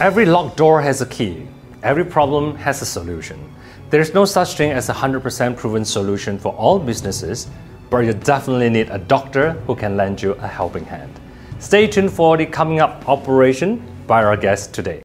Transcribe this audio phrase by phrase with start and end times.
[0.00, 1.48] Every locked door has a key.
[1.82, 3.52] Every problem has a solution.
[3.90, 7.48] There's no such thing as a 100% proven solution for all businesses,
[7.90, 11.18] but you definitely need a doctor who can lend you a helping hand.
[11.58, 15.02] Stay tuned for the coming up operation by our guest today.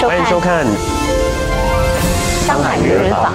[0.00, 0.66] 收看，欢迎收看
[2.46, 3.34] 《上海人人坊》。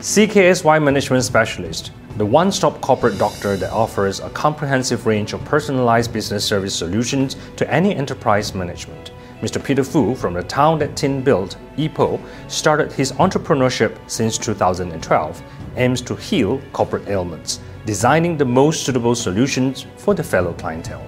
[0.00, 6.14] CKSY Management Specialist, the one stop corporate doctor that offers a comprehensive range of personalized
[6.14, 9.10] business service solutions to any enterprise management.
[9.42, 9.62] Mr.
[9.62, 12.18] Peter Foo from the town that Tin built, Ipoh,
[12.48, 15.42] started his entrepreneurship since 2012,
[15.76, 21.04] aims to heal corporate ailments, designing the most suitable solutions for the fellow clientele.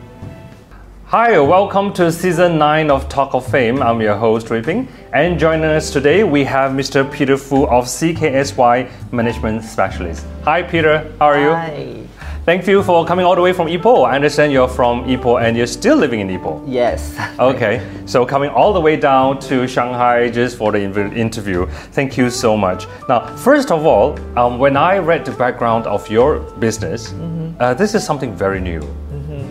[1.13, 3.83] Hi, welcome to season 9 of Talk of Fame.
[3.83, 4.89] I'm your host, Ripping.
[5.13, 7.05] And joining us today, we have Mr.
[7.13, 10.25] Peter Foo of CKSY Management Specialist.
[10.45, 11.15] Hi, Peter.
[11.19, 11.51] How are you?
[11.53, 12.07] Hi.
[12.47, 14.09] Thank you for coming all the way from Ipoh.
[14.09, 16.65] I understand you're from Ipoh and you're still living in Ipoh.
[16.67, 17.15] Yes.
[17.39, 21.67] Okay, so coming all the way down to Shanghai just for the interview.
[21.93, 22.87] Thank you so much.
[23.07, 27.13] Now, first of all, um, when I read the background of your business,
[27.61, 28.81] uh, this is something very new,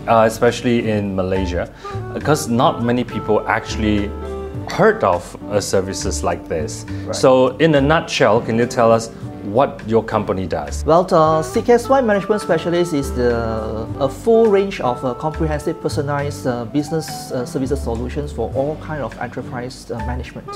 [0.08, 1.72] uh, especially in Malaysia,
[2.14, 4.10] because not many people actually
[4.70, 6.86] heard of uh, services like this.
[7.12, 9.10] So, in a nutshell, can you tell us
[9.42, 10.84] what your company does?
[10.84, 16.64] Well, the CKSY Management Specialist is the, a full range of uh, comprehensive personalized uh,
[16.66, 20.48] business uh, services solutions for all kind of enterprise uh, management.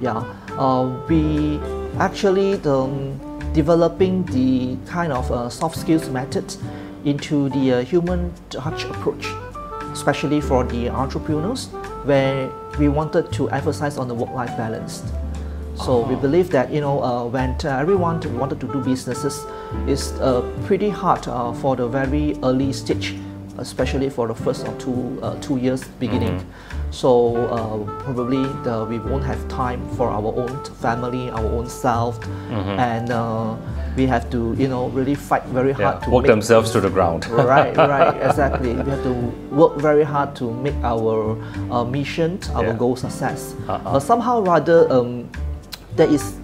[0.00, 0.24] Yeah,
[0.58, 1.60] uh, we
[1.98, 3.18] actually um,
[3.52, 6.58] developing the kind of uh, soft skills methods
[7.04, 9.26] into the uh, human touch approach,
[9.92, 11.68] especially for the entrepreneurs,
[12.04, 15.02] where we wanted to emphasize on the work-life balance.
[15.84, 19.44] So we believe that you know uh, when everyone wanted to do businesses,
[19.86, 23.14] it's uh, pretty hard uh, for the very early stage,
[23.58, 26.44] especially for the first or two uh, two years beginning.
[26.90, 32.18] So uh, probably the, we won't have time for our own family, our own self,
[32.50, 33.56] and uh,
[33.96, 36.80] we have to you know really fight very Yeah, hard to work make themselves to
[36.80, 37.26] the ground.
[37.30, 38.72] right, right, exactly.
[38.74, 39.12] We have to
[39.52, 41.36] work very hard to make our
[41.70, 42.72] uh, mission, our Yeah.
[42.78, 43.54] goal success.
[43.68, 43.92] Uh-uh.
[43.92, 45.28] But somehow, rather, um,
[45.96, 46.34] there is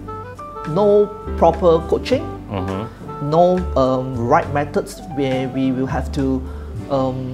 [0.69, 3.29] no proper coaching, Mm-hmm.
[3.31, 6.41] no um, right methods where we will have to.
[6.89, 7.33] Um,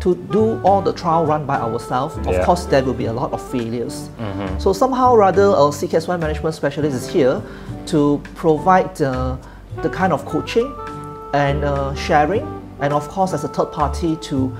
[0.00, 2.32] to do all the trial run by ourselves, of Yeah.
[2.32, 2.44] Mm-hmm.
[2.44, 4.10] course, there will be a lot of failures.
[4.58, 7.40] So somehow, rather, our CKSY management specialist is here
[7.86, 9.36] to provide uh,
[9.82, 10.70] the kind of coaching
[11.32, 12.44] and uh, sharing,
[12.80, 14.54] and of course, as a third party to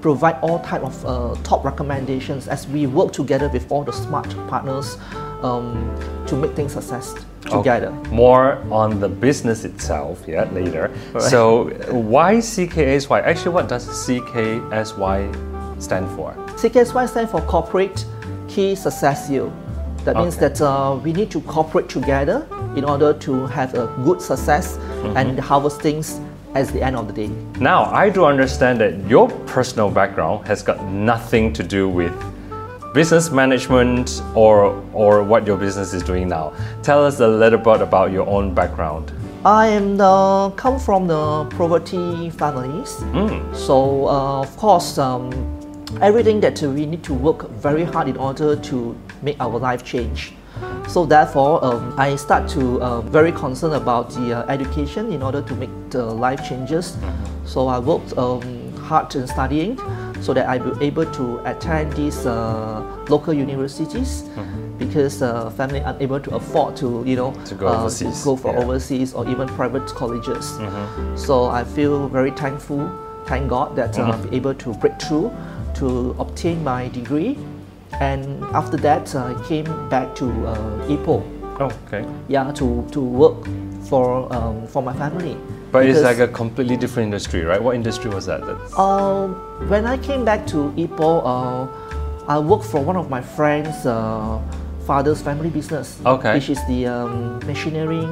[0.00, 4.28] provide all type of uh, top recommendations as we work together with all the smart
[4.48, 4.96] partners
[5.42, 5.94] um,
[6.26, 7.90] to make things success together.
[8.10, 10.90] More on the business itself, yeah, later.
[11.12, 11.22] Right.
[11.22, 13.22] So, why CKSY?
[13.22, 16.34] Actually, what does CKSY stand for?
[16.56, 18.04] CKSY stands for Corporate
[18.48, 19.52] Key Success Yield.
[20.04, 20.48] That means Okay.
[20.48, 22.46] that uh, we need to cooperate together
[22.76, 25.16] in order to have a good success Mm-hmm.
[25.16, 26.20] and harvest things
[26.54, 27.30] at the end of the day.
[27.60, 32.12] Now, I do understand that your personal background has got nothing to do with
[32.94, 36.52] business management or or what your business is doing now.
[36.82, 39.12] Tell us a little bit about your own background.
[39.44, 42.96] I am the, come from the poverty families.
[43.12, 43.54] Mm.
[43.54, 45.30] So uh, of course, um,
[46.00, 50.32] everything that we need to work very hard in order to make our life change.
[50.88, 55.40] So therefore, um, I start to uh, very concerned about the uh, education in order
[55.42, 56.96] to make the life changes.
[57.44, 59.78] So I worked um, hard in studying
[60.20, 64.24] so that I be able to attend these uh, local universities
[64.78, 68.52] because uh, family unable to afford to you know To go uh, overseas, go for
[68.52, 68.60] yeah.
[68.60, 70.52] overseas or even private colleges.
[70.52, 71.16] Mm-hmm.
[71.16, 72.90] So I feel very thankful,
[73.26, 74.28] thank God that uh, Mm-hmm.
[74.28, 75.30] I'm able to break through
[75.74, 77.38] to obtain my degree.
[78.00, 81.22] And after that, uh, I came back to uh, Ipoh,
[81.60, 82.04] Oh, okay.
[82.28, 83.36] yeah, to, to work
[83.88, 85.36] for um, for my family.
[85.72, 87.62] But it's like a completely different industry, right?
[87.62, 88.46] What industry was that?
[88.46, 89.26] That's, uh,
[89.68, 91.68] when I came back to Ipoh, uh,
[92.26, 94.40] I worked for one of my friends' uh,
[94.86, 96.34] father's family business, Okay.
[96.34, 98.04] which is the um, machinery,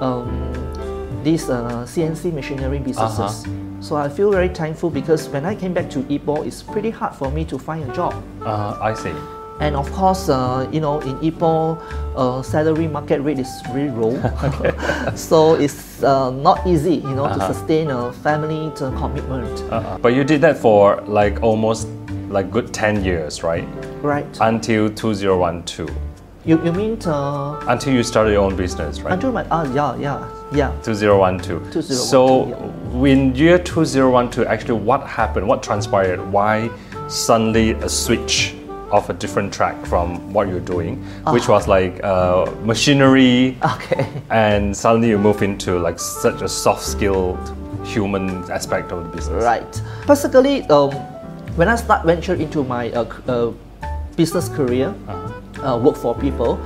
[0.00, 3.44] um, these uh, CNC machinery businesses.
[3.44, 3.80] Uh-huh.
[3.80, 7.14] So I feel very thankful because when I came back to Ipoh, it's pretty hard
[7.14, 8.14] for me to find a job.
[8.42, 9.12] uh, I see.
[9.60, 11.80] And of course, uh, you know, in Ipoh,
[12.16, 14.14] uh, salary market rate is really low,
[15.14, 19.60] so it's uh, not easy, you know, to sustain a family to commitment.
[19.72, 21.88] Uh, but you did that for like almost
[22.28, 23.64] like good 10 years, right?
[24.02, 24.26] Right.
[24.40, 25.90] Until 2012.
[26.46, 29.14] You, you mean uh, Until you started your own business, right?
[29.14, 31.72] until my ah yeah yeah yeah 2012.
[31.72, 33.10] 2012, So, yeah.
[33.10, 35.48] in year 2012, actually, what happened?
[35.48, 36.20] What transpired?
[36.30, 36.70] Why
[37.08, 38.54] suddenly a switch
[38.94, 41.02] of a different track from what you're doing,
[41.32, 47.56] which was like uh, machinery, okay and suddenly you move into like such a soft-skilled
[47.84, 49.44] human aspect of the business.
[49.44, 49.82] right.
[50.06, 50.92] Basically, um,
[51.56, 53.52] when I start venture into my uh, uh,
[54.16, 54.94] business career,
[55.64, 56.58] uh, work for people.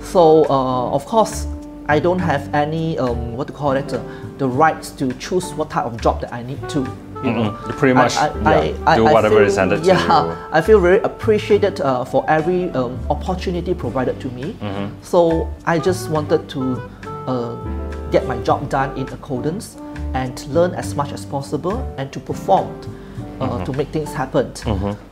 [0.00, 1.46] So uh, of course,
[1.86, 4.02] I don't have any um, what to call it, uh,
[4.38, 6.84] the rights to choose what type of job that I need to.
[7.24, 10.36] You know, You pretty much, yeah, do whatever feel, is handed to yeah, you.
[10.52, 14.52] I feel very appreciated uh, for every um, opportunity provided to me.
[14.52, 15.02] Mm-hmm.
[15.02, 16.80] So I just wanted to
[17.26, 17.56] uh,
[18.10, 19.76] get my job done in accordance
[20.14, 22.80] and learn as much as possible and to perform
[23.40, 23.64] uh, Mm-hmm.
[23.64, 24.54] to make things happen.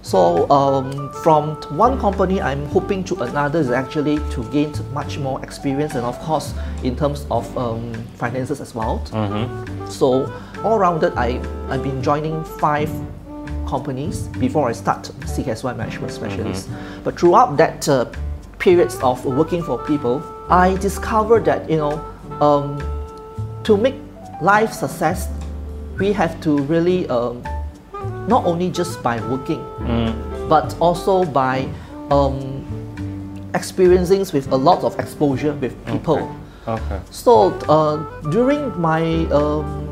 [0.02, 5.42] So um, from one company, I'm hoping to another is actually to gain much more
[5.42, 9.02] experience and of course in terms of um, finances as well.
[9.10, 9.86] Mm-hmm.
[9.88, 10.30] So
[10.64, 12.90] all rounded, I I've been joining five
[13.66, 16.68] companies before I start CKSY Management Specialist.
[17.04, 18.06] But throughout that uh,
[18.58, 21.94] periods of working for people, I discovered that you know
[22.40, 22.78] um,
[23.64, 23.94] to make
[24.42, 25.28] life success,
[25.98, 27.42] we have to really um,
[28.28, 29.62] not only just by working,
[30.48, 31.68] but also by
[32.10, 32.64] um,
[33.54, 36.34] experiencing with a lot of exposure with people.
[36.68, 37.00] Okay.
[37.10, 37.96] So uh,
[38.30, 39.86] during my um,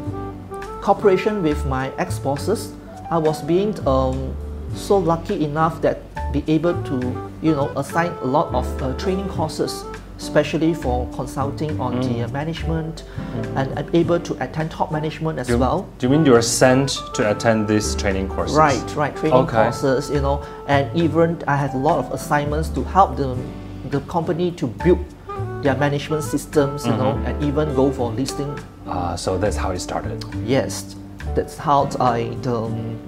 [0.82, 2.72] cooperation with my ex-bosses,
[3.10, 4.34] I was being um,
[4.75, 6.00] so lucky enough that
[6.32, 9.84] be able to you know assign a lot of uh, training courses,
[10.19, 13.05] especially for consulting on the uh, management,
[13.56, 15.88] and I'm able to attend top management as Do, well.
[15.99, 18.56] do you mean you're sent to attend these training courses?
[18.56, 19.56] Right, right, training Okay.
[19.56, 23.37] courses, you know, and even I have a lot of assignments to help the,
[23.90, 25.05] the company to build
[25.62, 27.26] their management systems, you know, Mm-hmm.
[27.26, 28.56] and even go for listing.
[28.87, 30.22] Ah, so that's how it started.
[30.44, 30.94] Yes,
[31.34, 32.99] that's how I um,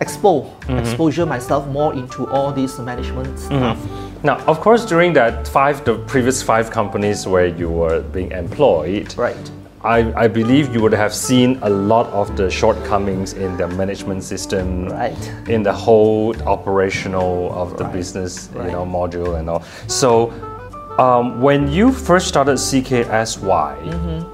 [0.00, 0.78] expo, Mm-hmm.
[0.78, 3.78] exposure myself more into all these management stuff.
[4.24, 9.14] Now, of course, during that five, the previous five companies where you were being employed,
[9.18, 9.50] Right.
[9.82, 14.22] I, I believe you would have seen a lot of the shortcomings in the management
[14.24, 15.32] system, Right.
[15.46, 17.92] in the whole operational of the Right.
[17.92, 19.62] business, you know, module and all.
[19.88, 20.32] So,
[20.98, 24.33] um, when you first started CKSY, Mm-hmm.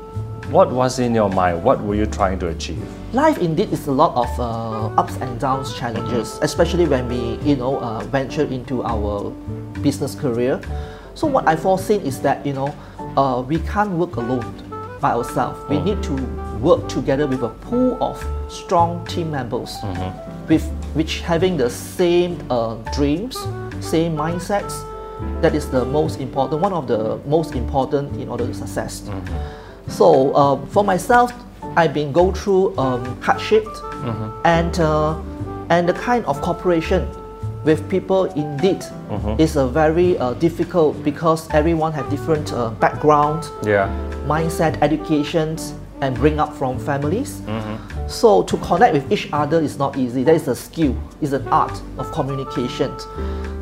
[0.50, 1.62] What was in your mind?
[1.62, 2.82] What were you trying to achieve?
[3.12, 7.54] Life indeed is a lot of uh, ups and downs, challenges, especially when we, you
[7.54, 9.30] know, uh, venture into our
[9.80, 10.60] business career.
[11.14, 12.74] So what I foreseen is that you know,
[13.16, 15.58] uh, we can't work alone by ourselves.
[15.70, 16.14] We need to
[16.60, 18.18] work together with a pool of
[18.50, 19.76] strong team members,
[20.48, 23.36] with which having the same uh, dreams,
[23.80, 24.74] same mindsets.
[25.42, 26.60] That is the most important.
[26.60, 29.08] One of the most important in order to success.
[29.90, 31.32] So uh, for myself,
[31.76, 33.66] I've been go through um, hardship
[34.44, 35.20] and uh,
[35.68, 37.06] and the kind of cooperation
[37.64, 38.82] with people indeed
[39.38, 43.88] is a very uh, difficult because everyone have different uh, background, Yeah.
[44.26, 47.42] mindset, educations, and bring up from families.
[48.08, 50.24] So to connect with each other is not easy.
[50.24, 52.90] That is a skill, is an art of communication.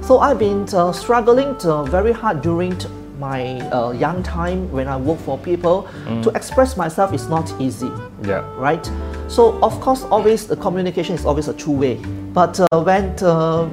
[0.00, 2.78] So I've been uh, struggling uh, very hard during
[3.18, 5.88] my uh, young time when I work for people.
[6.22, 7.90] To express myself is not easy
[8.22, 8.42] Yeah.
[8.56, 8.84] right?
[9.28, 11.96] So of course, always the communication is always a two way.
[12.32, 13.68] But uh, when uh,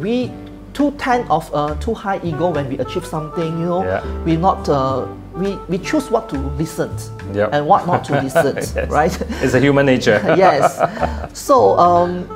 [0.00, 0.30] we
[0.74, 4.02] too tend of uh, too high ego when we achieve something, you know, Yeah.
[4.24, 6.90] we not uh, we we choose what to listen
[7.34, 7.50] Yep.
[7.52, 8.74] and what not to listen, Yes.
[8.90, 9.14] right?
[9.42, 10.20] It's a human nature.
[10.36, 10.78] yes.
[11.34, 12.26] So um,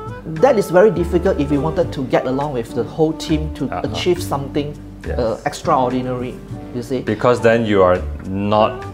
[0.42, 3.64] that is very difficult if we wanted to get along with the whole team to
[3.66, 3.82] Uh-huh.
[3.90, 4.74] achieve something
[5.06, 5.18] Yes.
[5.18, 6.34] uh, extraordinary.
[6.74, 7.00] You see.
[7.00, 8.84] Because then you are not,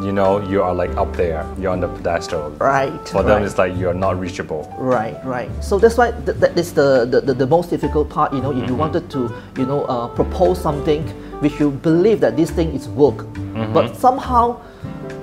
[0.00, 1.46] you know, you are like up there.
[1.58, 2.50] You're on the pedestal.
[2.52, 3.08] Right.
[3.08, 3.42] For them, right.
[3.42, 4.74] it's like you're not reachable.
[4.78, 5.50] Right, right.
[5.62, 8.32] So that's why th- that is the, the, the, the most difficult part.
[8.32, 11.06] You know, if you wanted to, you know, uh, propose something
[11.40, 13.26] which you believe that this thing is work,
[13.74, 14.60] but somehow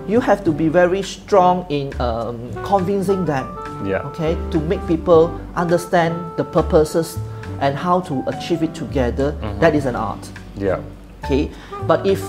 [0.08, 3.46] you have to be very strong in um, convincing them.
[3.86, 4.02] Yeah.
[4.10, 7.18] Okay, to make people understand the purposes
[7.60, 9.32] and how to achieve it together.
[9.60, 10.80] That is an art Yeah.
[11.24, 11.50] okay
[11.88, 12.22] but if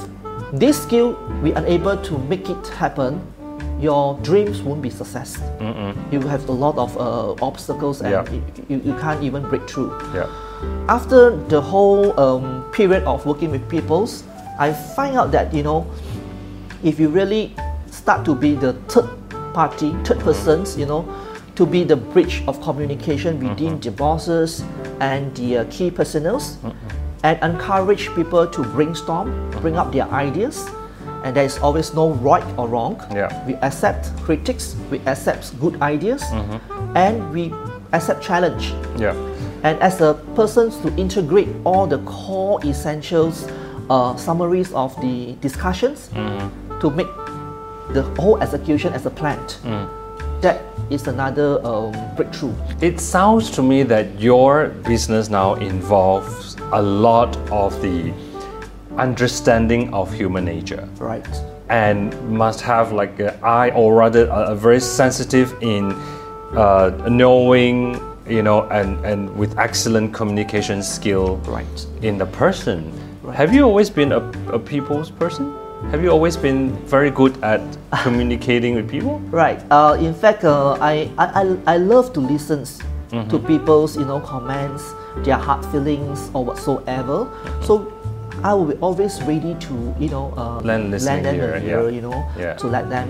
[0.53, 3.21] this skill we are unable to make it happen
[3.81, 5.39] your dreams won't be success.
[6.11, 8.25] You have a lot of uh, obstacles and Yeah.
[8.69, 9.93] you, you, can't even break through.
[10.15, 10.27] Yeah.
[10.89, 14.25] After the whole um, period of working with peoples,
[14.59, 15.87] I find out that you know,
[16.83, 17.55] if you really
[17.91, 19.09] start to be the third
[19.53, 21.05] party, third persons, you know,
[21.57, 24.65] to be the bridge of communication between the bosses
[25.01, 26.59] and the uh, key personals,
[27.23, 30.69] and encourage people to brainstorm, bring up their ideas,
[31.25, 33.01] and there is always no right or wrong.
[33.13, 33.31] Yeah.
[33.47, 36.23] We accept critics, we accept good ideas,
[36.95, 37.53] and we
[37.93, 38.73] accept challenge.
[38.99, 39.15] Yeah.
[39.63, 43.49] And as a person to integrate all the core essentials,
[43.91, 46.09] uh, summaries of the discussions
[46.81, 47.09] to make
[47.95, 49.39] the whole execution as a plan.
[50.43, 52.55] That is another um, breakthrough.
[52.81, 58.13] It sounds to me that your business now involves a lot of the
[58.97, 61.27] understanding of human nature Right.
[61.69, 65.93] and must have like an eye or rather a, a very sensitive in
[66.57, 71.87] uh, knowing you know and, and with excellent communication skill Right.
[72.03, 72.91] in the person
[73.23, 73.37] Right.
[73.37, 75.53] have you always been a, a people's person
[75.91, 77.61] have you always been very good at
[78.03, 79.61] communicating with people Right.
[79.71, 82.65] Uh, in fact, uh, I, I, I- love to listen
[83.31, 84.93] to people's you know comments,
[85.25, 87.29] their heart feelings or whatsoever.
[87.63, 87.93] So
[88.43, 91.89] I will be always ready to you know uh, Lend listening lend them ear, yeah.
[91.95, 92.55] you know, Yeah.
[92.55, 93.09] to let them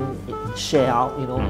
[0.57, 1.41] share out, you know,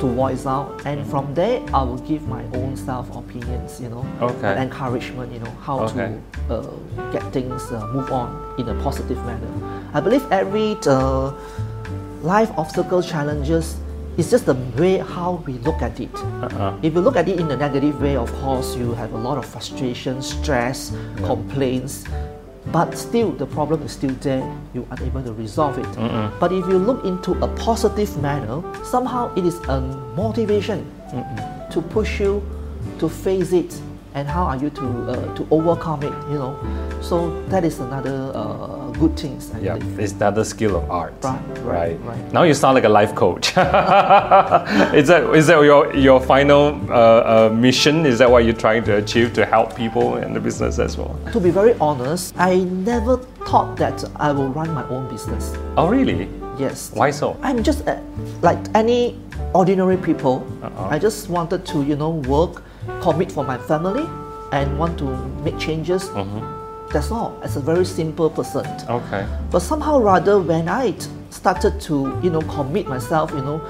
[0.00, 4.04] to voice out, and from there I will give my own self opinions, you know,
[4.20, 4.48] Okay.
[4.48, 6.14] and encouragement, you know, how Okay.
[6.48, 9.48] to uh, get things uh, move on in a positive manner.
[9.94, 11.32] I believe every uh,
[12.22, 13.76] life obstacle challenges
[14.16, 16.10] is just the way how we look at it.
[16.82, 19.36] If you look at it in a negative way, of course, you have a lot
[19.38, 20.90] of frustration, stress,
[21.24, 22.04] complaints.
[22.72, 24.42] But still, the problem is still there.
[24.74, 25.86] You are unable to resolve it.
[26.40, 29.80] But if you look into a positive manner, somehow it is a
[30.16, 30.84] motivation
[31.70, 32.42] to push you
[32.98, 33.80] to face it
[34.16, 36.56] and how are you to uh, to overcome it you know?
[37.02, 37.16] So
[37.48, 40.00] that is another uh, good things I yeah believe.
[40.00, 42.32] it's another skill of art Right, right, right.
[42.32, 43.48] now you sound like a life coach.
[45.00, 48.06] Is that is that your your final uh, uh, mission?
[48.06, 51.14] Is that what you're trying to achieve to help people in the business as well?
[51.32, 52.54] To be very honest i
[52.90, 53.18] never
[53.48, 55.52] thought that i will run my own business.
[55.76, 56.28] Oh really?
[56.58, 56.90] Yes.
[56.94, 57.36] Why so?
[57.42, 58.00] I'm just uh,
[58.40, 59.00] like any
[59.52, 60.94] ordinary people Uh-uh.
[60.94, 62.62] i just wanted to you know work
[63.02, 64.06] commit for my family
[64.52, 65.04] and want to
[65.44, 66.40] make changes Mm-hmm.
[66.92, 70.94] that's all as a very simple person okay But somehow rather when I
[71.30, 73.60] started to, you know, commit myself, you know,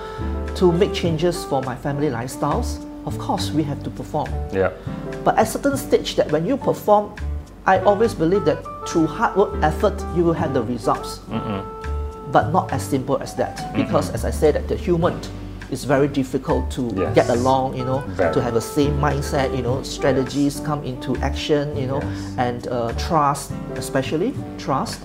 [0.55, 4.29] to make changes for my family lifestyles, of course we have to perform.
[4.53, 4.71] yeah
[5.25, 7.11] But at certain stage that when you perform,
[7.67, 11.19] I always believe that through hard work, effort, you will have the results.
[12.33, 13.73] But not as simple as that.
[13.75, 15.19] Because as I said, that the human
[15.71, 17.15] is very difficult to Yes.
[17.15, 18.33] get along, you know, Very.
[18.35, 22.01] to have the same mindset, you know, strategies come into action, you know,
[22.39, 25.01] and uh, trust, especially trust.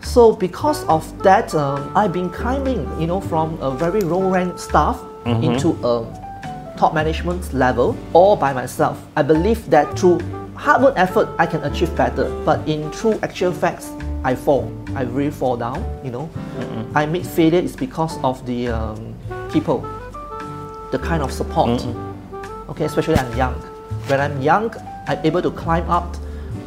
[0.00, 4.58] So because of that, um, I've been climbing, you know, from a very low rank
[4.58, 6.06] staff into a
[6.78, 8.96] top management level all by myself.
[9.16, 10.20] I believe that through
[10.54, 12.30] hard work effort, I can achieve better.
[12.44, 13.90] But in true actual facts,
[14.24, 14.72] I fall.
[14.94, 15.84] I really fall down.
[16.04, 16.30] You know,
[16.94, 19.14] I make failure is because of the um,
[19.52, 19.80] people,
[20.90, 21.84] the kind of support.
[22.68, 23.54] Okay, especially I'm young.
[24.08, 24.74] When I'm young,
[25.06, 26.16] I'm able to climb up.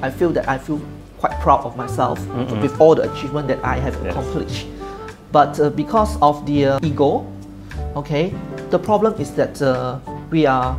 [0.01, 0.81] I feel that I feel
[1.19, 2.19] quite proud of myself
[2.61, 4.65] with all the achievement that I have accomplished.
[5.31, 7.25] But uh, because of the uh, ego,
[7.95, 8.33] okay,
[8.69, 10.77] the problem is that uh, we are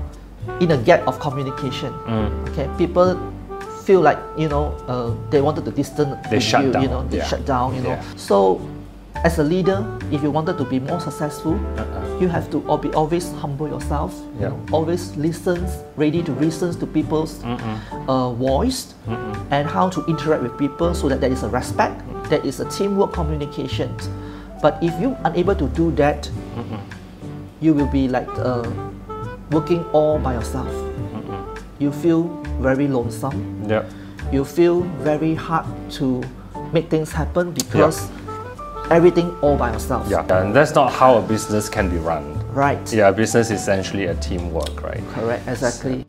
[0.61, 1.95] in a gap of communication.
[2.51, 3.17] Okay, people
[3.85, 7.07] feel like you know uh, they wanted to distance They shut you, down, you know,
[7.09, 7.27] they yeah.
[7.27, 7.91] shut down, you know.
[7.91, 8.17] Yeah.
[8.17, 8.61] So,
[9.25, 11.55] as a leader, if you wanted to be more successful,
[12.21, 14.15] you have to be always humble yourself.
[14.41, 18.95] You know, always listen, ready to listen to people's uh, voice
[19.51, 22.69] and how to interact with people, so that there is a respect, there is a
[22.71, 23.95] teamwork communication.
[24.61, 26.29] But if you unable to do that,
[27.61, 28.69] you will be like uh,
[29.51, 30.73] working all by yourself.
[31.79, 32.25] You feel
[32.61, 33.65] very lonesome.
[33.69, 33.85] Yeah.
[34.33, 36.23] You feel very hard to
[36.73, 38.09] make things happen because
[38.91, 40.07] everything all by yourself.
[40.09, 42.23] yeah and that's not how a business can be run
[42.53, 42.93] Right.
[42.93, 45.47] yeah business is essentially a teamwork right Correct.
[45.49, 46.05] Exactly.《商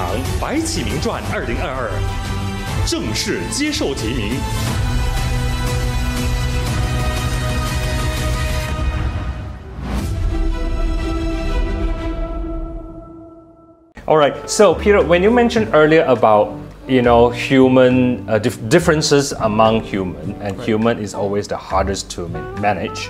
[0.00, 0.08] 堂
[0.40, 1.90] 白起名传二零二二
[2.86, 4.36] 正式接受提名。
[14.06, 14.48] All right.
[14.48, 16.54] So, Peter, when you mentioned earlier about
[16.86, 22.28] you know human uh, dif- differences among human, and human is always the hardest to
[22.28, 23.06] ma- manage.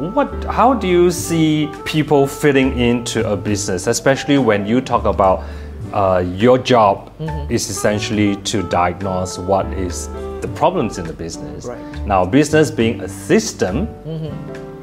[0.00, 0.32] What?
[0.44, 5.44] How do you see people fitting into a business, especially when you talk about
[5.93, 7.11] uh, your job
[7.49, 10.07] is essentially to diagnose what is
[10.41, 11.65] the problems in the business.
[11.65, 12.05] Right.
[12.05, 13.87] Now, business being a system,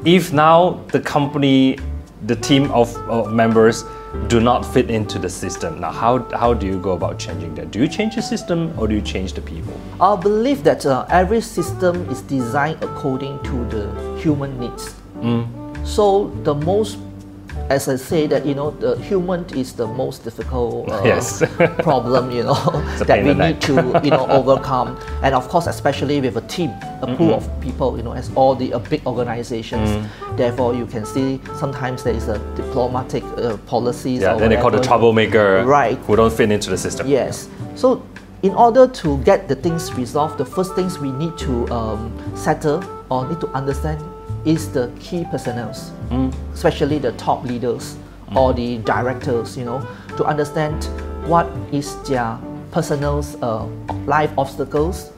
[0.05, 1.77] if now the company,
[2.25, 3.83] the team of, of members
[4.27, 7.71] do not fit into the system, now how, how do you go about changing that?
[7.71, 9.73] Do you change the system or do you change the people?
[9.99, 14.95] I believe that uh, every system is designed according to the human needs.
[15.83, 16.97] So the most,
[17.69, 21.41] as I say, that you know, the human is the most difficult uh, Yes.
[21.79, 22.53] problem, you know,
[23.05, 24.97] that we need to you know overcome.
[25.23, 26.69] And of course, especially with a team,
[27.01, 27.51] a pool Mm-hmm.
[27.51, 29.89] of people, you know, as all the uh, big organizations.
[29.89, 30.37] Mm.
[30.37, 34.21] Therefore, you can see sometimes there is a diplomatic uh, policies.
[34.21, 35.97] Yeah, or then they call the troublemaker Right.
[36.05, 37.07] who don't fit into the system.
[37.07, 37.49] Yes.
[37.75, 38.03] So,
[38.43, 42.83] in order to get the things resolved, the first things we need to um, settle
[43.09, 43.99] or need to understand
[44.45, 45.73] is the key personnel,
[46.53, 47.97] especially the top leaders
[48.35, 49.57] or the directors.
[49.57, 49.87] You know,
[50.17, 50.85] to understand
[51.27, 52.37] what is their
[52.71, 53.65] personal's uh,
[54.05, 55.11] life obstacles,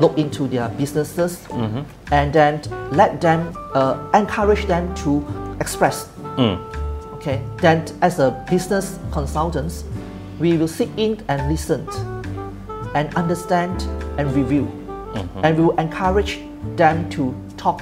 [0.00, 1.46] look into their businesses,
[2.12, 2.62] and then
[2.92, 5.24] let them uh, encourage them to
[5.60, 6.08] express
[7.24, 9.84] Okay, then as a business consultants,
[10.38, 11.88] we will sit in and listen
[12.94, 13.80] and understand
[14.18, 14.66] and review.
[15.42, 16.40] And we will encourage
[16.76, 17.80] them to talk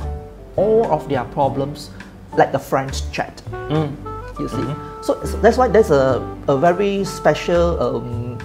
[0.56, 1.90] all of their problems
[2.36, 3.42] like a friend's chat.
[3.52, 3.90] Mm.
[4.40, 4.56] You see?
[4.56, 5.02] Mm-hmm.
[5.02, 8.38] So that's why there's a, a very special um,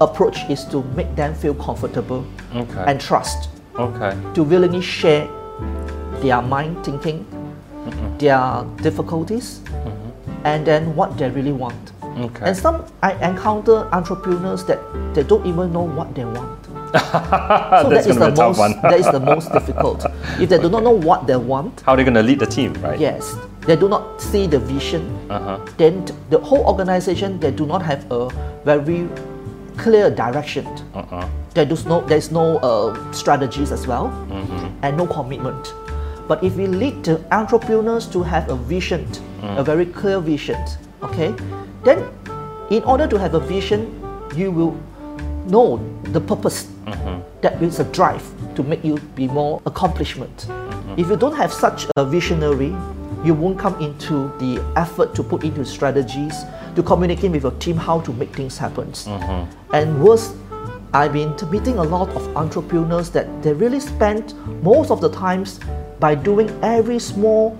[0.00, 2.84] approach is to make them feel comfortable Okay.
[2.86, 4.16] and trust Okay.
[4.34, 5.28] to willingly share
[6.20, 8.18] their mind thinking, mm-hmm.
[8.18, 10.46] their difficulties, mm-hmm.
[10.46, 11.92] and then what they really want.
[12.02, 12.46] Okay.
[12.46, 14.80] And some I encounter entrepreneurs that
[15.14, 16.57] they don't even know what they want.
[16.92, 18.72] So that is the be a tough most one.
[18.82, 20.06] that is the most difficult.
[20.40, 22.46] If they do not know what they want, How are they going to lead the
[22.46, 22.98] team, right?
[22.98, 25.58] yes, they do not see the vision, Uh-huh.
[25.76, 28.28] then the whole organization they do not have a
[28.64, 29.08] very
[29.76, 30.66] clear direction.
[30.94, 31.28] Uh-uh.
[31.54, 34.06] There is no there's no uh, strategies as well,
[34.82, 35.74] and no commitment.
[36.28, 39.06] But if we lead the entrepreneurs to have a vision,
[39.42, 40.60] a very clear vision,
[41.02, 41.34] okay,
[41.84, 42.04] then
[42.70, 43.88] in order to have a vision,
[44.36, 44.76] you will
[45.48, 46.64] know the purpose.
[46.86, 47.20] Mm-hmm.
[47.40, 48.24] That is a drive
[48.56, 50.46] to make you be more accomplishment.
[50.48, 51.00] Mm-hmm.
[51.00, 52.74] If you don't have such a visionary,
[53.24, 56.34] you won't come into the effort to put into strategies
[56.76, 58.92] to communicate with your team how to make things happen.
[58.92, 59.74] Mm-hmm.
[59.74, 60.34] And worse,
[60.94, 65.60] I've been meeting a lot of entrepreneurs that they really spend most of the times
[66.00, 67.58] by doing every small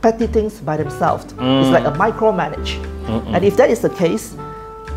[0.00, 1.24] petty things by themselves.
[1.24, 1.72] It's mm.
[1.72, 2.82] like a micromanage.
[3.34, 4.36] And if that is the case,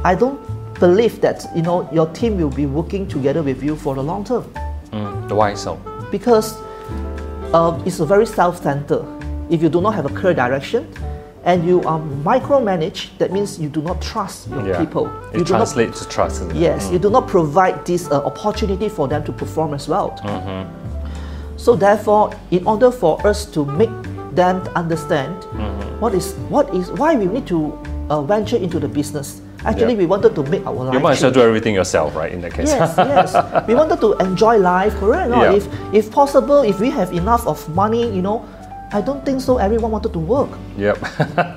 [0.04, 0.40] I don't
[0.80, 4.24] believe that you know your team will be working together with you for the long
[4.24, 4.44] term
[4.92, 5.32] Mm.
[5.32, 5.78] Why so?
[6.12, 6.58] because
[7.54, 9.06] uh, it's a very self-centered.
[9.52, 10.88] If you do not have a clear direction
[11.44, 14.80] and you are micromanaged, that means you do not trust your Yeah.
[14.80, 15.06] people.
[15.32, 16.56] It you not translates to trust, it?
[16.56, 20.18] Yes, you do not provide this uh, opportunity for them to perform as well.
[21.58, 23.92] So therefore, in order for us to make
[24.34, 25.36] them understand
[26.02, 27.74] what is what is why we need to
[28.10, 29.42] uh, venture into the business.
[29.66, 30.00] Actually, Yeah.
[30.00, 30.94] we wanted to make our life.
[30.94, 32.32] You might as well do everything yourself, right?
[32.32, 32.70] In that case.
[32.70, 33.68] Yes, yes.
[33.68, 35.30] We wanted to enjoy life, correct?
[35.32, 35.44] No?
[35.44, 35.54] Yeah.
[35.60, 38.46] If if possible, if we have enough of money, you know,
[38.92, 39.58] I don't think so.
[39.60, 40.98] Everyone wanted to work, yep.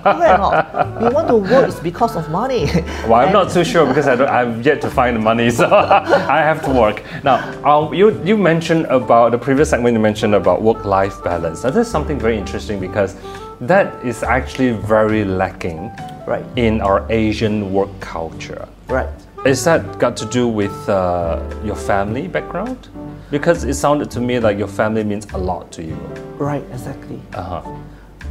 [0.04, 1.00] correct?
[1.00, 2.66] We want to work is because of money.
[3.08, 5.48] Well, I'm And- not too sure because I don't, I've yet to find the money,
[5.50, 5.64] so
[6.36, 7.02] I have to work.
[7.24, 11.64] Now, um, you, you mentioned about the previous segment, you mentioned about work life balance.
[11.64, 13.16] Now, this is something very interesting because
[13.62, 15.90] that is actually very lacking
[16.26, 16.44] Right.
[16.56, 18.68] in our Asian work culture.
[18.88, 19.08] Right.
[19.44, 22.88] Is that got to do with uh, your family background?
[23.30, 25.96] Because it sounded to me like your family means a lot to you.
[26.38, 26.62] Right.
[26.70, 27.20] Exactly.
[27.34, 27.60] Uh-huh.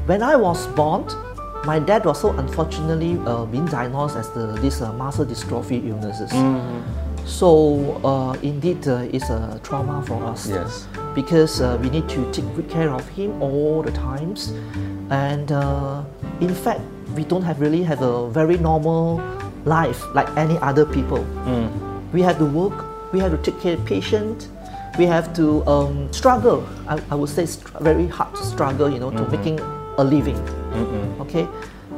[0.05, 1.05] When I was born,
[1.65, 6.31] my dad was so unfortunately uh, being diagnosed as the this uh, muscle dystrophy illnesses.
[7.25, 10.49] So uh, indeed, uh, it's a trauma for us.
[10.49, 10.87] Yes.
[11.13, 14.53] Because uh, we need to take good care of him all the times,
[15.09, 16.03] and uh,
[16.39, 16.81] in fact,
[17.15, 19.21] we don't have really have a very normal
[19.65, 21.23] life like any other people.
[22.13, 23.13] We have to work.
[23.13, 24.47] We have to take care of patient.
[24.97, 26.67] We have to um, struggle.
[26.87, 27.45] I, I would say
[27.79, 29.59] very hard to struggle, you know, to making
[29.97, 30.37] a living.
[31.21, 31.47] Okay,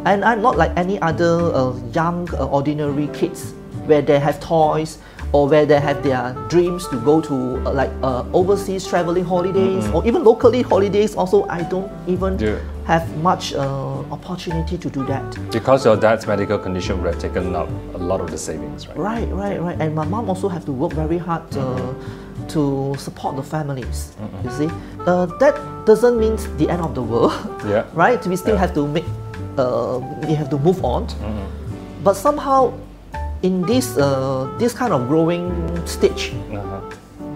[0.06, 3.54] and I'm not like any other uh, young uh, ordinary kids
[3.86, 4.98] where they have toys
[5.34, 7.34] or where they have their dreams to go to
[7.66, 11.16] uh, like uh, overseas traveling holidays or even locally holidays.
[11.16, 12.60] Also, I don't even Yeah.
[12.86, 13.60] have much uh,
[14.14, 15.26] opportunity to do that.
[15.52, 18.98] Because your dad's medical condition would have taken up a lot of the savings, right?
[18.98, 19.78] Right, right, right.
[19.82, 21.94] And my mom also have to work very hard uh,
[22.50, 24.14] to support the families.
[24.44, 24.70] You see,
[25.08, 27.34] uh, that doesn't mean the end of the world.
[27.66, 27.86] Yeah.
[27.96, 28.22] right.
[28.28, 28.60] We still Yeah.
[28.62, 29.06] have to make.
[29.58, 31.08] Uh, we have to move on.
[32.04, 32.74] But somehow,
[33.44, 35.52] in this uh, this kind of growing
[35.86, 36.80] stage, Uh-huh.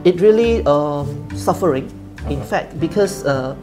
[0.04, 1.91] it really um, suffering.
[2.30, 3.56] In fact, because uh,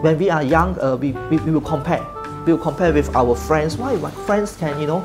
[0.00, 2.04] when we are young, uh, we, we, we will compare.
[2.46, 3.76] We will compare with our friends.
[3.76, 5.02] Why my friends can you know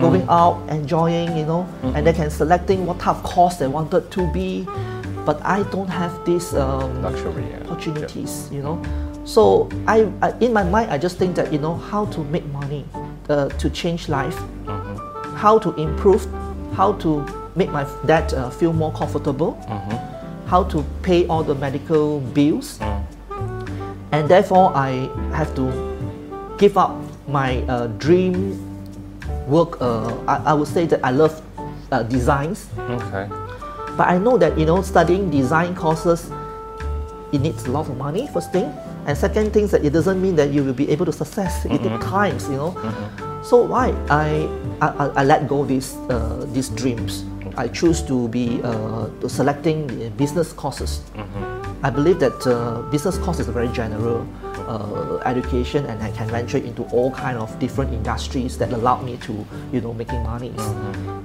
[0.00, 1.62] going out enjoying you know
[1.94, 4.66] and they can selecting what type of course they wanted to be,
[5.24, 7.60] but I don't have these um, Luxury, yeah.
[7.70, 8.48] opportunities.
[8.50, 8.82] You know,
[9.24, 12.44] so I, I in my mind I just think that you know how to make
[12.46, 12.84] money
[13.28, 14.36] uh, to change life
[15.36, 16.26] how to improve,
[16.74, 17.24] how to
[17.56, 19.54] make my dad uh, feel more comfortable,
[20.46, 22.78] how to pay all the medical bills,
[24.12, 25.70] and therefore I have to
[26.58, 26.94] give up
[27.28, 28.58] my uh, dream
[29.48, 29.80] work.
[29.80, 31.40] Uh, I, I would say that I love
[31.92, 33.28] uh, designs, Okay.
[33.96, 36.30] but I know that you know studying design courses
[37.32, 38.70] it needs a lot of money first thing
[39.06, 41.64] and second thing is that it doesn't mean that you will be able to success
[41.66, 42.72] it takes times you know?
[43.44, 44.48] So why I,
[44.80, 47.24] I I- I let go these uh, these dreams?
[47.56, 49.86] I choose to be uh, to selecting
[50.16, 51.00] business courses.
[51.84, 54.24] I believe that uh, business course is very general
[54.68, 59.16] uh, education and I can venture into all kind of different industries that allow me
[59.18, 60.52] to you know making money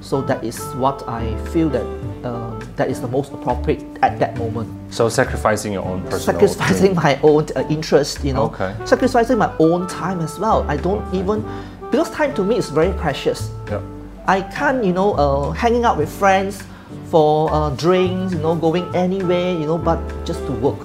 [0.02, 1.86] so that is what I feel that
[2.26, 6.96] um, that is the most appropriate at that moment So sacrificing your own personal sacrificing
[6.96, 8.76] my own uh, interest, you know, Okay.
[8.86, 10.66] sacrificing my own time as well.
[10.68, 11.44] I don't even
[11.92, 13.50] because time to me is very precious.
[13.68, 13.82] Yeah.
[14.28, 16.62] I can't, you know, uh, hanging out with friends
[17.10, 20.78] for uh, drinks, you know, going anywhere, you know, but just to work,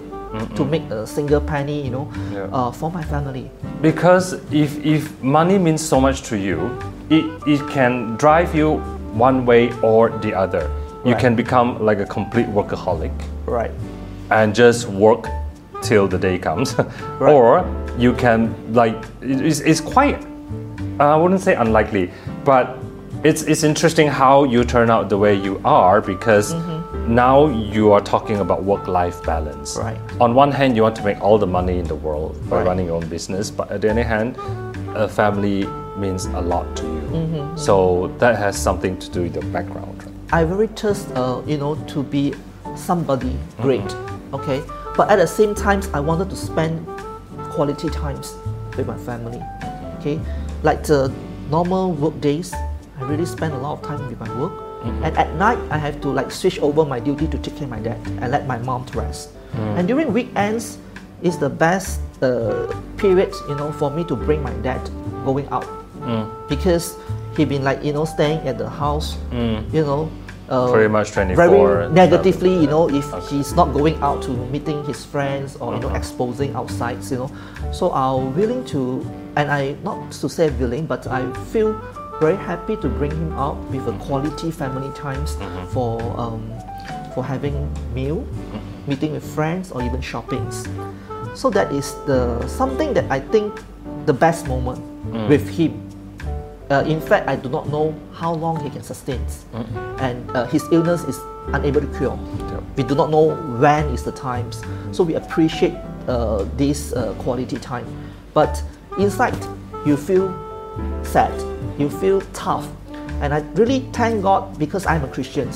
[0.46, 0.70] to mm-hmm.
[0.70, 2.48] make a single penny, you know, Yeah.
[2.52, 3.50] uh, for my family.
[3.82, 6.70] Because if, if money means so much to you,
[7.10, 8.78] it, it can drive you
[9.12, 10.70] one way or the other.
[11.04, 11.20] You Right.
[11.20, 13.12] can become like a complete workaholic
[13.46, 13.70] Right.
[14.30, 15.28] and just work
[15.82, 16.74] till the day comes.
[17.20, 17.32] Right.
[17.32, 17.64] or
[17.98, 20.18] you can like it's, it's quite
[21.00, 22.10] uh, I wouldn't say unlikely,
[22.44, 22.78] but
[23.24, 26.73] it's it's interesting how you turn out the way you are because mm-hmm.
[27.08, 29.76] Now you are talking about work-life balance.
[29.76, 29.98] Right.
[30.20, 32.66] On one hand, you want to make all the money in the world by Right.
[32.66, 34.36] running your own business, but on the other hand,
[34.94, 37.00] a family means a lot to you.
[37.12, 37.56] Mm-hmm.
[37.56, 40.02] So that has something to do with your background.
[40.02, 40.42] Right?
[40.42, 42.34] I very thirst, uh, you know, to be
[42.74, 43.94] somebody great,
[44.32, 44.62] okay.
[44.96, 46.86] But at the same time, I wanted to spend
[47.50, 48.34] quality times
[48.76, 49.42] with my family,
[50.00, 50.18] okay.
[50.62, 51.12] Like the
[51.50, 52.52] normal work days,
[52.98, 54.63] I really spend a lot of time with my work.
[54.84, 57.70] And at night, I have to like switch over my duty to take care of
[57.70, 59.30] my dad and let my mom to rest.
[59.54, 60.78] And during weekends,
[61.22, 64.78] is the best uh, period, you know, for me to bring my dad
[65.24, 65.66] going out.
[66.48, 66.96] Because
[67.36, 70.10] he been like you know staying at the house, you know,
[70.50, 74.84] uh, Pretty much 24 very negatively, you know, if he's not going out to meeting
[74.84, 77.30] his friends or you know exposing outside you know.
[77.72, 79.00] So I'm willing to,
[79.36, 81.72] and I not to say willing, but I feel
[82.24, 85.36] very happy to bring him out with a quality family times
[85.76, 86.40] for um,
[87.12, 88.24] for having meal,
[88.86, 90.64] meeting with friends, or even shoppings.
[91.34, 93.60] So that is the something that I think
[94.06, 94.80] the best moment
[95.28, 95.76] with him.
[96.70, 99.20] Uh, in fact, I do not know how long he can sustain,
[100.00, 101.20] and uh, his illness is
[101.52, 102.16] unable to cure.
[102.76, 104.64] We do not know when is the times,
[104.96, 105.76] so we appreciate
[106.08, 107.84] uh, this uh, quality time.
[108.32, 108.64] But
[108.96, 109.36] inside,
[109.84, 110.32] you feel
[111.02, 111.32] sad,
[111.78, 112.66] you feel tough,
[113.20, 115.48] and I really thank God because I'm a Christian,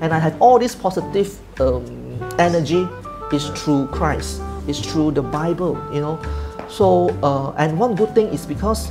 [0.00, 1.28] and I have all this positive
[1.60, 1.84] um,
[2.38, 2.86] energy.
[3.32, 6.14] Is through Christ, is through the Bible, you know.
[6.68, 8.86] So, uh, and one good thing is because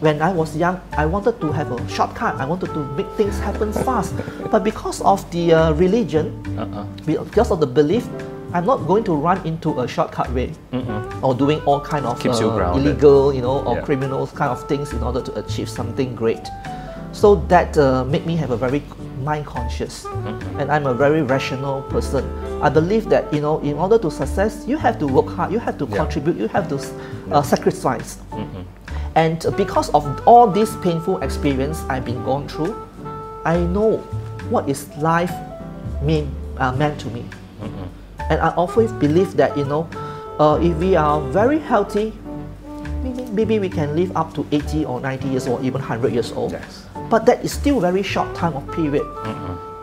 [0.00, 2.34] when I was young, I wanted to have a shortcut.
[2.40, 4.14] I wanted to make things happen fast.
[4.50, 6.42] But because of the uh, religion,
[7.06, 8.08] be- because of the belief,
[8.52, 10.52] I'm not going to run into a shortcut way
[11.22, 12.84] or doing all kind of Keeps you uh, grounded.
[12.86, 13.82] illegal, you know, or Yeah.
[13.82, 16.48] criminals kind of things in order to achieve something great.
[17.12, 18.82] So that uh, made me have a very
[19.24, 20.04] mind conscious,
[20.58, 22.24] and I'm a very rational person.
[22.62, 25.58] I believe that you know, in order to success, you have to work hard, you
[25.58, 25.96] have to Yeah.
[25.96, 26.78] contribute, you have to
[27.32, 28.18] uh, sacrifice.
[29.16, 32.74] And because of all this painful experience I've been gone through,
[33.44, 33.98] I know
[34.50, 35.32] what is life
[36.02, 37.24] mean uh, meant to me.
[38.30, 39.88] And I always believe that you know,
[40.38, 42.12] uh, if we are very healthy,
[43.32, 46.52] maybe, we can live up to 80 or 90 years or even 100 years old.
[46.52, 46.86] Yes.
[47.10, 49.02] but that is still very short time of period.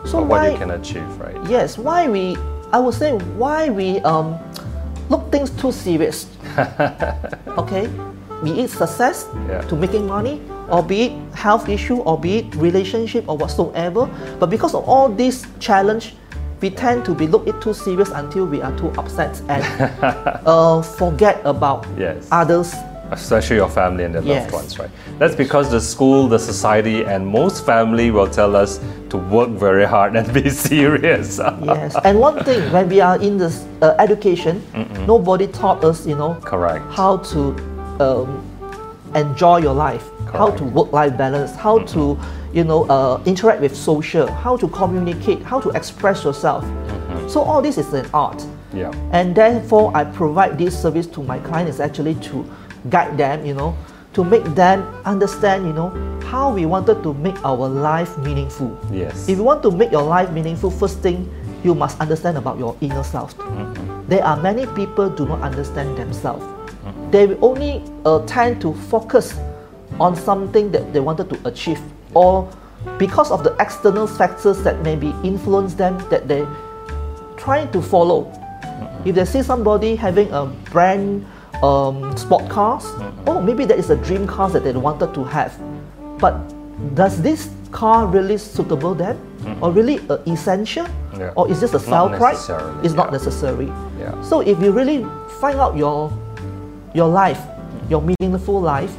[0.08, 0.50] So what why?
[0.52, 1.36] you can achieve, right?
[1.50, 2.38] Yes, why we?
[2.72, 4.40] I would say why we um,
[5.10, 6.28] look things too serious.
[7.60, 7.90] okay,
[8.44, 9.62] be it success Yeah.
[9.68, 14.08] to making money, or be it health issue, or be it relationship or whatsoever.
[14.40, 16.16] But because of all these challenge,
[16.62, 19.64] we tend to be look it too serious until we are too upset and
[20.46, 22.28] uh, forget about Yes.
[22.32, 22.74] others.
[23.12, 24.52] Especially your family and their Yes.
[24.52, 24.90] loved ones, right?
[25.18, 29.86] That's because the school, the society, and most family will tell us to work very
[29.86, 31.40] hard and be serious.
[31.64, 34.62] Yes, and one thing when we are in this uh, education,
[35.08, 36.84] nobody taught us, you know, Correct.
[36.92, 37.56] how to
[38.02, 38.44] um,
[39.16, 42.18] enjoy your life, how to work-life balance, how to,
[42.54, 46.64] you know, uh, interact with social, how to communicate, how to express yourself.
[47.30, 48.46] So all this is an art.
[48.74, 48.92] Yeah.
[49.12, 52.46] And therefore, I provide this service to my clients actually to
[52.90, 53.76] guide them, you know,
[54.14, 55.90] to make them understand, you know,
[56.22, 58.78] how we wanted to make our life meaningful.
[58.92, 59.30] Yes.
[59.30, 61.30] If you want to make your life meaningful, first thing
[61.64, 63.36] you must understand about your inner self.
[64.08, 66.46] There are many people do not understand themselves.
[67.12, 69.34] They will only uh, tend to focus
[70.00, 71.80] on something that they wanted to achieve,
[72.14, 72.50] or
[72.98, 76.46] because of the external factors that maybe influence them that they
[77.38, 78.32] trying to follow.
[79.06, 81.26] If they see somebody having a brand
[81.64, 82.86] um, sport cars,
[83.26, 85.58] oh, maybe that is a dream car that they wanted to have.
[86.20, 86.38] But
[86.96, 89.18] does this car really suitable them,
[89.62, 90.86] or really uh, essential,
[91.18, 91.32] Yeah.
[91.36, 92.50] or is this a sell price?
[92.84, 93.68] It's not necessary.
[94.00, 94.20] Yeah.
[94.22, 95.06] So if you really
[95.40, 96.12] find out your
[96.94, 97.42] your life,
[97.90, 98.94] your meaningful life,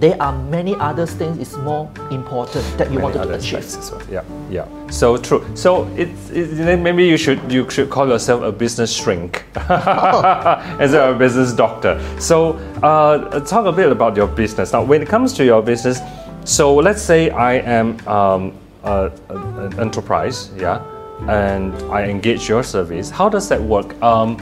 [0.00, 3.90] there are many other things is more important that you Many wanted to achieve.
[3.90, 4.02] well.
[4.10, 4.66] Yeah, yeah.
[4.90, 5.44] So true.
[5.54, 11.14] So it's it, maybe you should you should call yourself a business shrink of a
[11.18, 11.98] business doctor.
[12.20, 14.82] So uh, talk a bit about your business now.
[14.84, 16.00] When it comes to your business,
[16.44, 18.52] so let's say I am um,
[18.84, 20.82] a, a- an enterprise, yeah,
[21.28, 23.10] and I engage your service.
[23.10, 24.00] How does that work?
[24.02, 24.36] Um,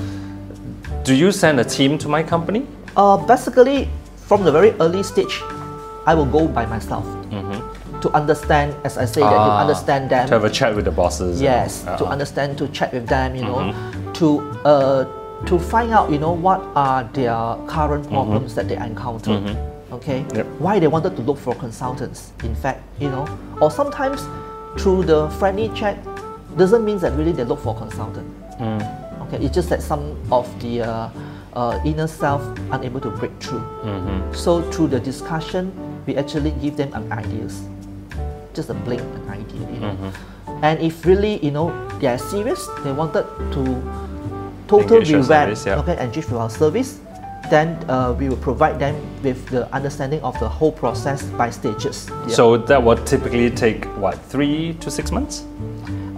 [1.05, 2.67] do you send a team to my company?
[2.97, 3.89] Uh, basically,
[4.27, 5.41] from the very early stage,
[6.07, 7.05] I will go by myself
[8.03, 9.51] to understand, as I say, that Mm-hmm.
[9.57, 10.27] Ah, understand them.
[10.29, 11.41] To have a chat with the bosses.
[11.41, 14.13] and- yes, to uh, understand, to chat with them, you know, Mm-hmm.
[14.21, 14.29] to
[14.65, 15.05] uh,
[15.47, 19.33] to find out, you know, what are their current problems that they encounter.
[19.93, 20.37] Okay, Mm-hmm.
[20.37, 20.47] Yep.
[20.59, 22.33] why they wanted to look for consultants.
[22.45, 23.25] In fact, you know,
[23.61, 24.21] or sometimes
[24.81, 25.97] through the friendly chat
[26.57, 28.29] doesn't mean that really they look for a consultant.
[28.61, 28.81] Mm.
[29.27, 31.09] Okay, it's just that some of the uh,
[31.57, 33.65] uh, inner self unable to break through.
[33.83, 34.35] Mm-hmm.
[34.35, 35.73] So through the discussion,
[36.07, 37.65] we actually give them an ideas,
[38.55, 39.97] just a blank an idea, you know.
[39.97, 40.65] Mm-hmm.
[40.65, 43.25] And if really you know they are serious, they wanted
[43.57, 43.63] to
[44.69, 45.81] total revamp, service, yeah.
[45.81, 47.01] okay, engage with our service,
[47.51, 52.09] then uh, we will provide them with the understanding of the whole process by stages.
[52.11, 52.35] Yeah.
[52.35, 55.45] So that would typically take what three to six months?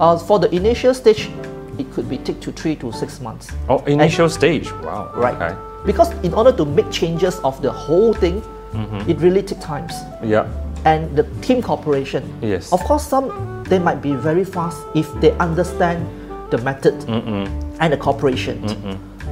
[0.01, 1.31] uh, for the initial stage,
[1.79, 3.53] it could be take to three to six months.
[3.69, 4.71] Oh, initial stage.
[4.83, 5.13] Wow.
[5.15, 5.35] Right.
[5.35, 5.57] Okay.
[5.87, 9.09] Because in order to make changes of the whole thing, Mm-hmm.
[9.11, 9.95] it really takes times.
[10.23, 10.47] Yeah.
[10.85, 12.23] And the team cooperation.
[12.43, 12.71] Yes.
[12.71, 16.05] Of course, some they might be very fast if they understand
[16.51, 18.61] the method and the cooperation.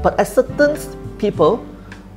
[0.02, 0.78] But at certain
[1.18, 1.66] people,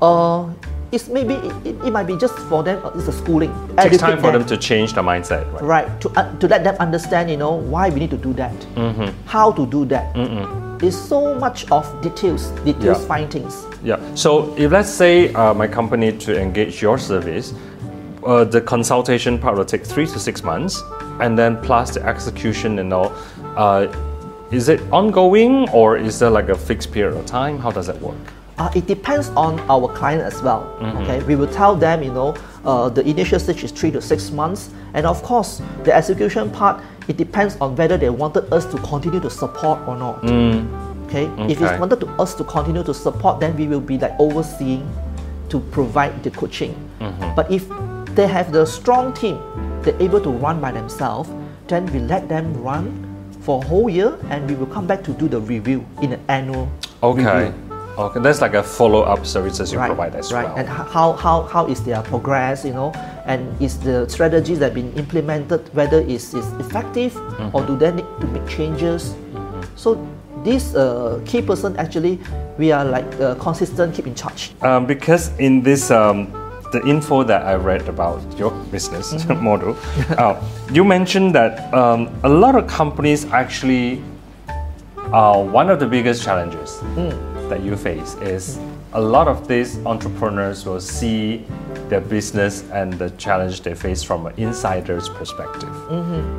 [0.01, 0.47] uh,
[0.91, 2.83] it's maybe it, it, it might be just for them.
[2.83, 3.53] uh, It's a schooling.
[3.77, 5.61] Takes time for them to change their mindset, right?
[5.61, 8.53] right to, uh, to let them understand you know why we need to do that
[8.75, 9.09] Mm-hmm.
[9.25, 10.13] how to do that
[10.79, 13.07] There's so much of details details Yeah.
[13.07, 13.99] findings Yeah.
[14.15, 17.53] So if let's say uh, my company to engage your service,
[18.25, 20.81] uh, the consultation part will take three to six months,
[21.21, 23.11] and then plus the execution and all.
[23.55, 23.87] Uh,
[24.51, 27.59] is it ongoing or is there like a fixed period of time?
[27.59, 28.17] How does that work?
[28.59, 30.97] Uh, it depends on our client as well Mm-hmm.
[30.97, 34.31] okay we will tell them you know uh, the initial stage is three to six
[34.31, 38.77] months and of course the execution part it depends on whether they wanted us to
[38.79, 40.23] continue to support or not
[41.07, 41.49] okay if Mm.
[41.51, 44.83] It's wanted to us to continue to support then we will be like overseeing
[45.49, 47.35] to provide the coaching Mm-hmm.
[47.35, 47.63] but if
[48.15, 49.39] they have the strong team
[49.83, 51.29] they're able to run by themselves
[51.67, 52.91] then we let them run
[53.41, 56.19] for a whole year and we will come back to do the review in an
[56.27, 56.67] annual
[57.01, 57.23] Okay.
[57.23, 57.68] review.
[57.99, 58.19] Okay.
[58.21, 60.45] That's like a follow-up services you right, provide as right.
[60.45, 60.55] well.
[60.57, 62.91] And how, how, how is their progress, you know,
[63.25, 67.55] and is the strategies that have been implemented, whether it's, it's effective Mm-hmm.
[67.55, 69.15] or do they need to make changes?
[69.75, 69.95] So
[70.43, 72.19] this uh, key person actually,
[72.57, 74.51] we are like uh, consistent, keep in charge.
[74.61, 76.31] Um, because in this um,
[76.71, 79.43] the info that I read about your business Mm-hmm.
[79.43, 79.75] model,
[80.17, 84.01] uh, you mentioned that um, a lot of companies actually
[85.11, 87.28] uh, one of the biggest challenges Mm.
[87.49, 88.59] That you face is
[88.93, 91.45] a lot of these entrepreneurs will see
[91.89, 95.69] their business and the challenge they face from an insider's perspective.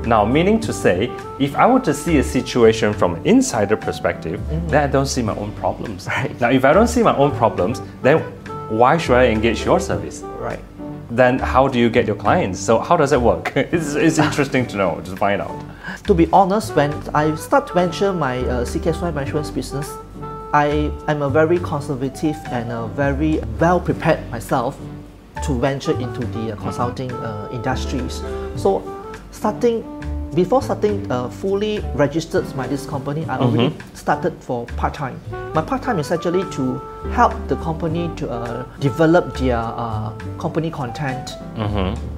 [0.06, 4.40] Now, meaning to say, if I were to see a situation from an insider perspective,
[4.68, 6.06] then I don't see my own problems.
[6.06, 6.40] Right.
[6.40, 8.18] Now, if I don't see my own problems, then
[8.68, 10.22] why should I engage your service?
[10.22, 10.60] Right.
[11.10, 12.60] Then how do you get your clients?
[12.60, 13.52] So how does it work?
[13.56, 15.60] it's, it's interesting to know, to find out.
[16.04, 19.90] To be honest, when I start to venture my uh, CKSY management business,
[20.52, 24.76] I am a very conservative and a very well prepared myself
[25.44, 28.20] to venture into the consulting uh, industries.
[28.56, 28.82] So,
[29.30, 29.84] starting
[30.34, 35.20] before starting uh, fully registered my this company, I already started for part time.
[35.54, 36.78] My part time is actually to
[37.10, 41.32] help the company to uh, develop their uh, company content,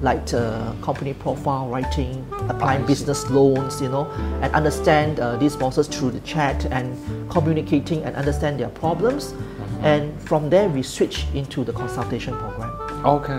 [0.01, 4.05] like uh, company profile writing, applying business loans, you know,
[4.41, 6.95] and understand uh, these bosses through the chat and
[7.31, 9.33] communicating and understand their problems.
[9.81, 12.69] And from there, we switch into the consultation program.
[13.05, 13.33] Okay.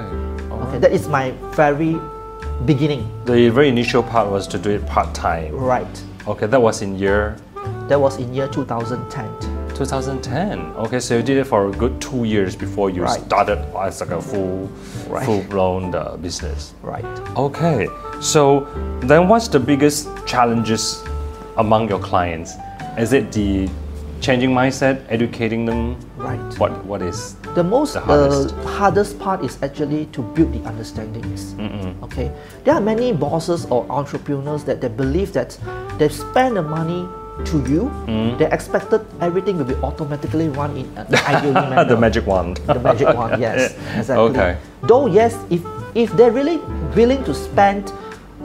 [0.52, 1.98] Okay, that is my very
[2.66, 3.08] beginning.
[3.26, 5.54] The very initial part was to do it part time.
[5.54, 6.02] Right.
[6.26, 7.36] Okay, that was in year
[7.88, 9.28] That was in year 2010.
[9.74, 10.58] 2010.
[10.76, 13.20] Okay, so you did it for a good two years before you Right.
[13.20, 14.68] started as like a full,
[15.08, 15.24] Right.
[15.26, 16.72] full-blown uh, business.
[16.82, 17.04] Right.
[17.36, 17.88] Okay,
[18.20, 18.66] so
[19.00, 21.02] then what's the biggest challenges
[21.58, 22.54] among your clients?
[22.96, 23.68] Is it the
[24.20, 25.96] changing mindset, educating them?
[26.24, 26.40] Right.
[26.58, 27.36] What What is?
[27.54, 28.54] The most The hardest.
[28.56, 31.52] uh, hardest part is actually to build the understandings.
[32.02, 32.32] Okay,
[32.64, 35.58] there are many bosses or entrepreneurs that they believe that
[35.98, 37.04] they spend the money
[37.50, 37.90] to you,
[38.38, 41.82] they expected everything will be automatically run in an ideally manner.
[41.84, 42.58] the magic wand.
[42.70, 44.30] the magic wand, yes, exactly.
[44.30, 44.56] Okay.
[44.86, 45.60] Though yes, if
[45.98, 46.58] if they're really
[46.94, 47.90] willing to spend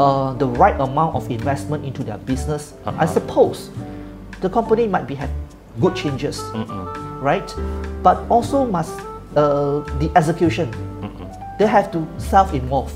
[0.01, 3.05] uh, the right amount of investment into their business, I Uh-huh.
[3.05, 3.69] suppose
[4.41, 5.29] the company might be have
[5.79, 6.41] good changes,
[7.21, 7.53] right?
[8.03, 8.99] But also must
[9.35, 10.71] uh, the execution.
[11.59, 12.91] They have to self-involve.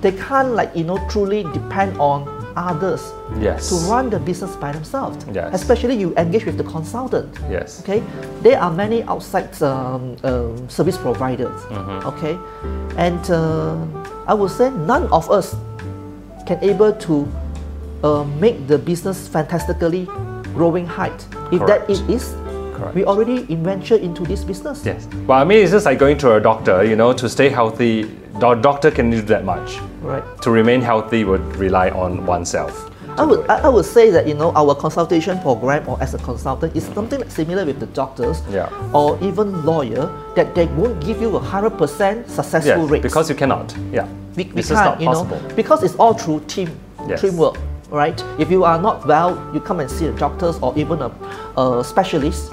[0.00, 3.68] They can't like you know truly depend on others Yes.
[3.70, 5.24] to run the business by themselves.
[5.32, 5.54] Yes.
[5.54, 7.38] Especially you engage with the consultant.
[7.48, 7.80] Yes.
[7.80, 8.02] Okay,
[8.42, 11.54] there are many outside um, um, service providers.
[11.70, 12.08] Mm-hmm.
[12.08, 12.36] Okay,
[12.98, 13.78] and uh,
[14.26, 15.54] I would say none of us
[16.46, 17.28] can able to
[18.04, 20.04] uh, make the business fantastically
[20.54, 21.24] growing height.
[21.52, 22.34] If that it is,
[22.82, 22.94] Correct.
[22.96, 24.84] we already venture into this business.
[24.84, 25.06] Yes.
[25.26, 26.84] Well, I mean, it's just like going to a doctor.
[26.84, 28.02] You know, to stay healthy,
[28.40, 29.78] the doctor can do that much.
[30.00, 30.24] Right.
[30.42, 32.88] To remain healthy would rely on oneself.
[33.18, 36.74] I would, I would say that you know our consultation program or as a consultant
[36.74, 38.70] is something similar with the doctors Yeah.
[38.94, 43.28] or even lawyer that they won't give you a hundred percent successful Yes, rate because
[43.28, 43.76] you cannot.
[43.92, 44.08] Yeah.
[44.34, 45.38] we, we This is not you possible.
[45.42, 46.70] know because it's all through team
[47.06, 47.20] Yes.
[47.20, 47.58] teamwork
[47.92, 51.10] right if you are not well you come and see the doctors or even a,
[51.60, 52.50] a specialist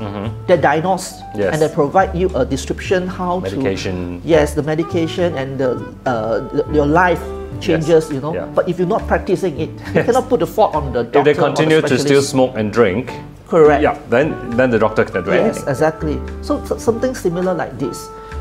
[0.47, 1.39] they diagnose Mm-hmm.
[1.39, 1.53] Yes.
[1.53, 4.21] and they provide you a description how Medication.
[4.21, 5.71] to yes the medication and the,
[6.05, 7.21] uh, the- your life
[7.61, 8.45] changes you know Yeah.
[8.53, 11.25] but if you're not practicing it you cannot put the fault on the doctor If
[11.25, 13.11] they or the continue to still smoke and drink,
[13.47, 15.69] correct yeah, then then the doctor cannot do Yes, anything.
[15.69, 16.15] exactly.
[16.41, 17.97] So, so something similar like this.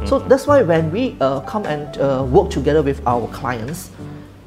[0.07, 0.29] So Mm-hmm.
[0.31, 3.91] that's why when we uh, come and uh, work together with our clients,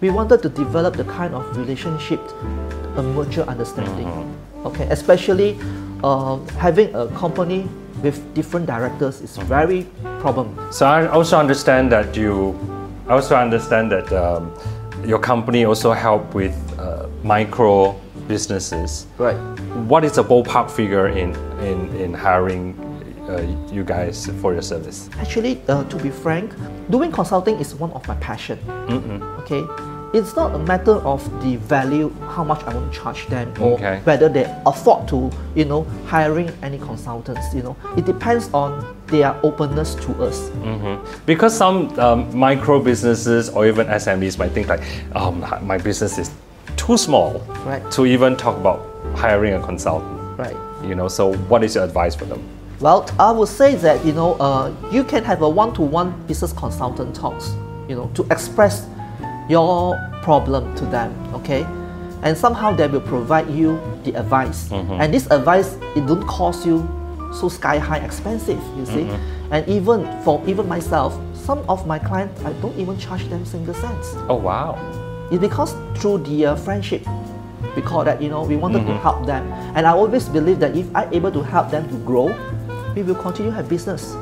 [0.02, 2.20] we wanted to develop the kind of relationship,
[2.98, 4.08] a mutual understanding.
[4.08, 4.68] Mm-hmm.
[4.68, 5.58] Okay, especially
[6.04, 7.68] um, having a company
[8.04, 9.48] with different directors is Mm-hmm.
[9.48, 9.86] very
[10.20, 10.58] problem.
[10.72, 12.58] So I also understand that you,
[13.08, 14.52] I also understand that um,
[15.06, 17.96] your company also help with uh, micro
[18.28, 19.08] businesses.
[19.18, 19.36] Right.
[19.88, 22.76] What is a ballpark figure in in, in hiring
[23.30, 23.42] uh,
[23.74, 25.10] you guys for your service?
[25.20, 26.54] Actually, uh, to be frank,
[26.90, 28.60] doing consulting is one of my passion.
[29.42, 29.62] Okay,
[30.14, 33.74] it's not a matter of the value, how much I want to charge them, or
[33.74, 34.02] Okay.
[34.04, 37.54] whether they afford to, you know, hiring any consultants.
[37.54, 40.50] You know, it depends on their openness to us.
[41.26, 44.82] Because some um, micro businesses or even SMEs might think like,
[45.16, 46.32] um, my business is
[46.78, 47.84] too small Right.
[47.92, 48.80] to even talk about
[49.16, 50.38] hiring a consultant.
[50.38, 50.56] Right.
[50.84, 52.42] You know, so what is your advice for them?
[52.80, 57.16] Well, I would say that you know uh, you can have a one-to-one business consultant
[57.16, 57.54] talks,
[57.88, 58.88] you know, to express
[59.52, 61.64] your problem to them, okay,
[62.24, 64.94] and somehow they will provide you the advice, mm-hmm.
[64.94, 66.88] and this advice it don't cost you
[67.34, 69.54] so sky high expensive, you see, mm-hmm.
[69.54, 73.74] and even for even myself, some of my clients I don't even charge them single
[73.74, 74.14] cents.
[74.30, 74.80] Oh wow.
[75.32, 77.08] It's because through the uh, friendship,
[77.76, 79.02] we call that, you know, we wanted to mm-hmm.
[79.02, 79.50] help them.
[79.76, 82.36] And I always believe that if I'm able to help them to grow,
[82.94, 84.14] we will continue to have business.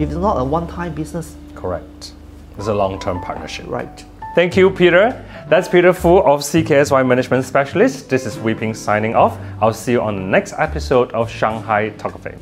[0.00, 2.14] If it's not a one-time business, Correct.
[2.58, 3.66] It's a long-term partnership.
[3.68, 4.04] right?
[4.34, 5.14] Thank you, Peter.
[5.48, 8.08] That's Peter Foo of CKSY Management Specialist.
[8.08, 9.38] This is Weeping signing off.
[9.60, 12.40] I'll see you on the next episode of Shanghai Talk of Fame.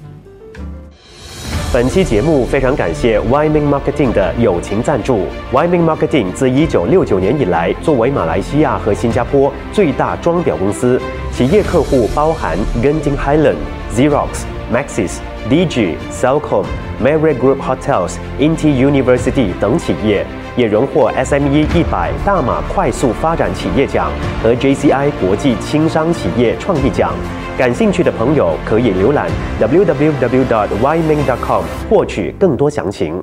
[1.70, 5.26] 本期节目非常感谢 Wyman Marketing 的友情赞助。
[5.52, 10.98] Wyman Marketing 自1969年以来，作为马来西亚和新加坡最大装裱公司，
[11.30, 13.56] 企业客户包含 Genting Highland、
[13.94, 15.18] Xerox、Maxis、
[15.50, 16.64] DG、Cellcom、
[17.02, 20.24] Marriott Group Hotels、INTI University 等企业。
[20.56, 24.10] 也荣获 SME 一百大马快速发展企业奖
[24.42, 27.14] 和 JCI 国际轻商企业创意奖。
[27.58, 29.28] 感兴趣的朋友可以浏览
[29.60, 33.22] www.yiming.com 获取更多详情。